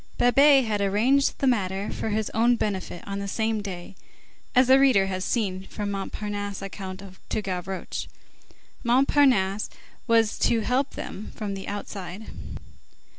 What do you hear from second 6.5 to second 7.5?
account to